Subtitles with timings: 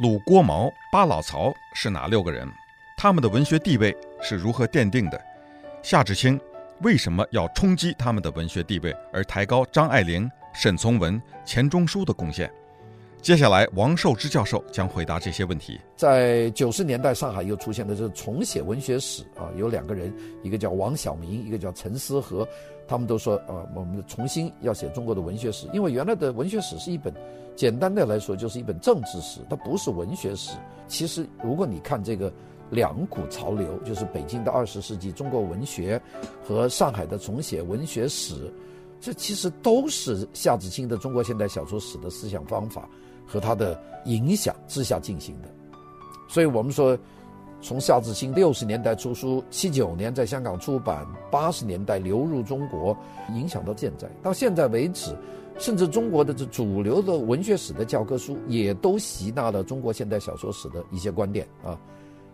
[0.00, 2.48] 鲁、郭、毛、巴、老、曹是哪六个人？
[2.96, 5.20] 他们的文学地位是如何奠定的？
[5.84, 6.38] 夏志清
[6.80, 12.50] 为什么要冲击他们的文学地位，而抬高张爱玲、沈从文、钱钟书的贡献？
[13.22, 15.80] 接下来，王寿之教授将回答这些问题。
[15.96, 22.46] 在九十年代，上海又出现的是重写文学史啊，有两个人，一个叫王晓明，一个叫陈思和，
[22.88, 27.14] 他们都说啊，我们重新要写中国的文学史，因为原来的文学史是一本，
[27.56, 30.56] 简单的来说就是一本政治史，它不是文学史。
[30.88, 32.32] 其实，如果你看这个
[32.70, 36.00] 两股潮流，就是北京的二十世纪中国文学
[36.42, 38.52] 和上海的重写文学史，
[39.00, 42.88] 这其实都是夏志清的中国现代小说史的思想方法。
[43.26, 45.48] 和他的影响之下进行的，
[46.28, 46.96] 所以我们说，
[47.62, 52.94] 从夏志清六十年代出书，七九年在香港出版，八十年代流入中国，
[53.32, 55.16] 影响到现在，到现在为止，
[55.58, 61.78] 甚至中国的这主流的文学史的教科书也都吸纳了中国现代小说史的一些观点啊，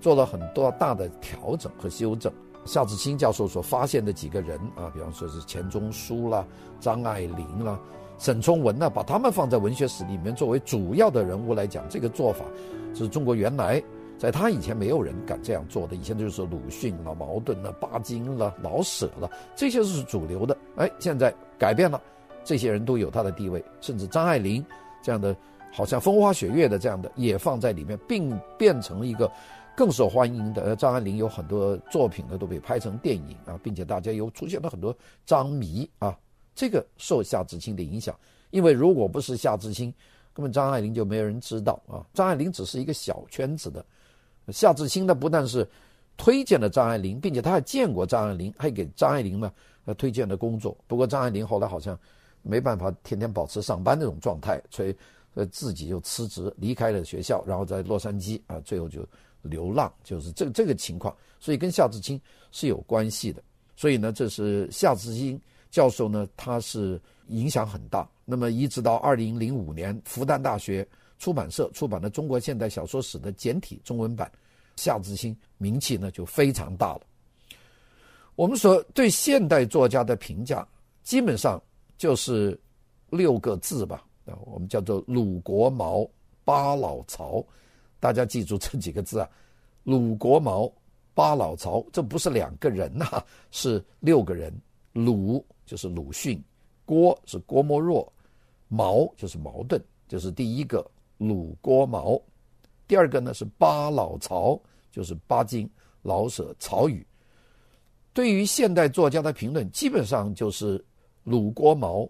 [0.00, 2.32] 做了很多大的调整和修正。
[2.64, 6.44] 夏志清教授所发现的几个人啊，比方说是钱钟书啦、
[6.80, 7.78] 张爱玲啦。
[8.18, 12.44] 沈从文呢，把他们放在文学史里面作为主要的人物来讲，这个做法
[12.92, 13.80] 是中国原来
[14.18, 15.94] 在他以前没有人敢这样做的。
[15.94, 20.56] 以前就是鲁迅了、茅盾了、巴金了、老舍了，这些是主流的。
[20.76, 22.02] 哎，现在改变了，
[22.46, 24.64] 这些人都有他的地位，甚至张爱玲
[25.02, 25.36] 这样的，
[25.72, 29.30] 好像风花雪月的这样的也放在里面，并变成了一个
[29.76, 30.76] 更受欢迎的。
[30.76, 36.16] 张爱玲有很多作品呢都被拍成电影啊，并且大家又出现了很多张迷啊。
[36.54, 38.16] 这个受夏志清的影响，
[38.50, 39.92] 因为如果不是夏志清，
[40.32, 42.06] 根本张爱玲就没有人知道啊。
[42.14, 43.84] 张爱玲只是一个小圈子的，
[44.52, 45.68] 夏志清呢不但是
[46.16, 49.52] 推荐了张爱玲，并且他还见过张爱玲，还给张爱玲呢
[49.84, 50.74] 呃推荐了工作。
[50.86, 51.98] 不过张爱玲后来好像
[52.46, 54.96] 没办法天天保持上班那种状态，所以
[55.34, 59.06] 呃自己就辞职离开了学校，然后在洛杉矶啊，最后就
[59.42, 61.14] 流浪，就是这这个情况。
[61.40, 62.20] 所以跟夏志清
[62.52, 63.42] 是有关系的。
[63.76, 65.40] 所以呢，这是夏志清。
[65.68, 68.08] 教授呢，他是影响很大。
[68.24, 70.86] 那么一直到二零零五年，复旦大学
[71.18, 74.30] 出版社出版了《中国现代小说史》的简体中文版，
[74.76, 77.02] 夏志清名气呢就非常大了。
[78.36, 80.66] 我们说对现代作家的评价，
[81.02, 81.60] 基本上
[81.98, 82.58] 就是
[83.10, 86.08] 六个字吧，啊，我们叫做鲁国毛
[86.44, 87.44] 巴老曹，
[88.00, 89.28] 大家记住这几个字啊，
[89.84, 90.70] 鲁国毛
[91.14, 94.52] 巴老曹，这不是两个人呐，是六个人，
[94.92, 95.44] 鲁。
[95.66, 96.40] 就是鲁迅，
[96.84, 98.12] 郭是郭沫若，
[98.68, 102.16] 毛就是茅盾，就是第一个鲁郭毛。
[102.86, 104.56] 第二个呢是巴老曹，
[104.92, 105.68] 就是巴金、
[106.02, 107.04] 老舍、曹禺。
[108.12, 110.80] 对于现代作家的评论，基本上就是
[111.26, 112.08] 鲁郭毛、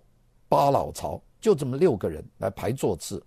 [0.49, 3.21] 巴老曹，就这么六个人来排座次。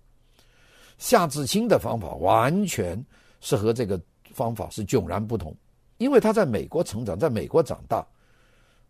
[0.99, 3.03] 夏志清的方法完全
[3.41, 3.99] 是和这个
[4.31, 5.53] 方法是迥然不同，
[5.97, 8.05] 因为他在美国成长，在美国长大。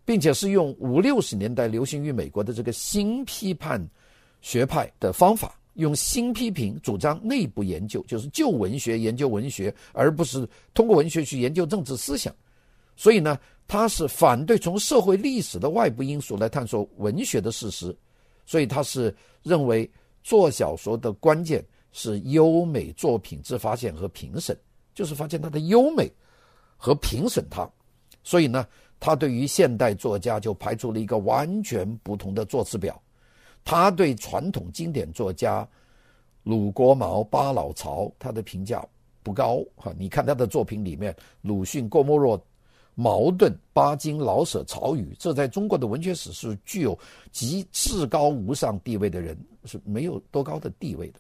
[0.06, 3.80] 并且是用五六十年代流行于美国的这个新批判
[4.42, 12.34] 学派的方法，用新批评主张内部研究，就是旧文学研究文学，而不是通过文学去研究政治思想。
[12.96, 13.38] 所以呢，
[13.70, 17.96] 他是反对从社会历史的外部因素来探索文学的事实。
[18.46, 19.90] 所以他是认为
[20.24, 21.64] 做小说的关键
[21.94, 24.58] 是优美作品之发现和评审，
[24.94, 26.12] 就是发现它的优美
[26.76, 27.66] 和评审它。
[28.26, 28.68] 所以呢。
[29.02, 33.02] 他对于现代作家就排出了一个完全不同的座次表，
[33.64, 35.66] 他对传统经典作家
[36.44, 38.86] 鲁国毛、巴老曹他的评价
[39.24, 39.94] 不高哈。
[39.98, 42.38] 你看他的作品里面，鲁迅、郭沫若、
[43.00, 46.98] 矛盾、巴金、老舍、曹禺，这在中国的文学史是具有
[47.32, 51.20] 极至高无上地位的人，是没有多高的地位的。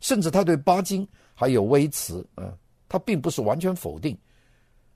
[0.00, 2.52] 甚至他对巴金还有微词啊，
[2.88, 4.14] 他并不是完全否定，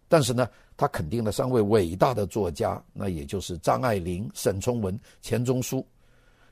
[0.09, 0.47] 但是呢。
[0.75, 5.87] 他肯定了三位伟大的作家，那也就是张爱玲、沈从文、钱钟书。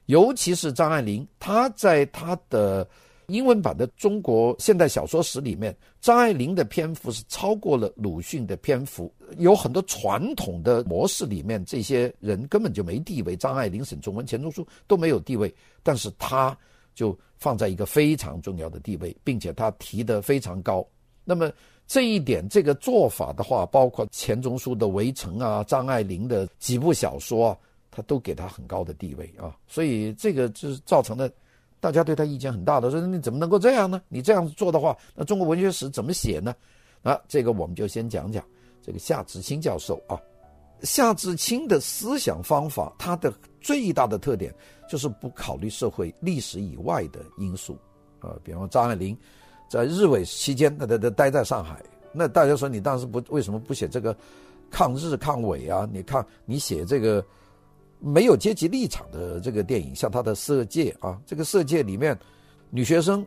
[0.06, 2.86] 尤其是张爱玲，她在她的
[3.30, 9.12] 英文版的《中国现代小说史》里面，张爱玲的篇幅是超过了鲁迅的篇幅。
[9.38, 16.56] 有很多传统的模式里面，这些人根本就没地位，张爱玲、沈从文、钱钟书都没有地位，但是他
[16.94, 20.86] 就放在一个非常重要的地位，并且他提得非常高。
[21.24, 21.50] 那么。
[21.92, 27.58] 这一点，这个做法的话，包括钱钟书的《围城》啊，张爱玲的几部小说啊，
[27.90, 29.56] 他都给他很高的地位啊。
[29.66, 31.28] 所以这个就是造成了
[31.80, 34.00] 大家对他意见很大的，说你怎么能够这样呢？
[34.08, 36.54] 你这样做的话，那中国文学史怎么写呢？
[37.02, 38.44] 啊，这个我们就先讲讲
[38.82, 40.20] 这个夏志清教授啊。
[40.82, 44.54] 夏志清的思想方法，他的最大的特点
[44.88, 47.76] 就是不考虑社会历史以外的因素
[48.20, 49.16] 啊，比方张爱玲。
[49.68, 51.80] 在日伪期间，他他他待在上海。
[52.12, 54.16] 那大家说你当时不为什么不写这个
[54.68, 55.88] 抗日抗伪啊？
[55.92, 57.24] 你看你写这个
[58.00, 62.18] 没有阶级立场的这个电影，像他的《色戒》啊，这个《色戒》里面
[62.70, 63.24] 女学生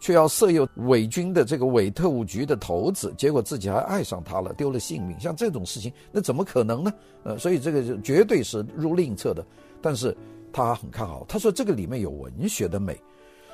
[0.00, 5.18] 却要色诱伪军的这个伪特务局的头子，结果自己还爱上他了，丢了性命。
[5.18, 6.92] 像这种事情，那怎么可能呢？
[7.24, 9.46] 呃，所以这个绝对是入另一册的。
[9.80, 10.16] 但是
[10.52, 13.00] 他很看好，他说这个里面有文学的美，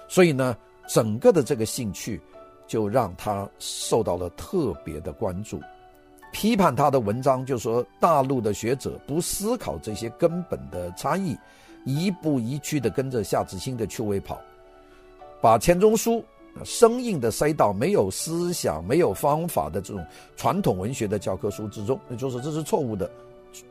[0.08, 0.56] 所以呢，
[0.88, 2.20] 整个的这个兴趣。
[2.66, 5.60] 就让他受到了特别的关注，
[6.34, 11.38] 批判他的文章就说大陆的学者不思考这些根本的差异，
[11.84, 14.36] 一步一趋的跟着夏志清的趣味跑，
[15.40, 16.22] 把钱钟书
[16.64, 20.04] 生硬的塞到没有思想、没有方法的这种
[20.34, 23.08] 传统文学的教科书之中，那就是这是错误的。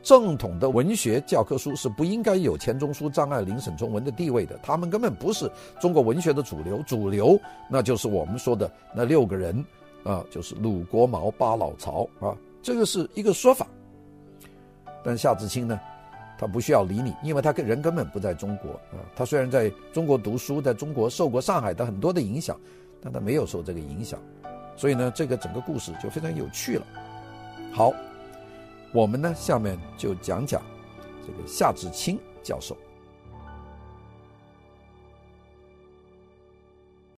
[0.02, 6.82] 正统的文学教科书是不应该有钱钟书、张爱玲、沈从文的地位的，他们根本不是中国文学的主流。
[6.86, 7.38] 主流
[7.70, 9.62] 那就是我们说的那六个人
[10.02, 12.34] 啊，就是鲁国毛、巴老曹啊，
[12.64, 13.64] 这个是一个说法。
[15.04, 15.78] 但夏志清呢，
[16.38, 18.98] 他不需要理你，因为他跟人根本不在中国啊。
[19.14, 22.58] 他虽然在中国读书，在中国受过上海的很多的影响，
[23.00, 24.18] 但他没有受这个影响，
[24.76, 26.86] 所以呢，这个整个故事就非常有趣了。
[27.70, 27.92] 好。
[28.92, 30.62] 我们呢，下面就讲讲
[31.26, 32.76] 这个夏志清教授。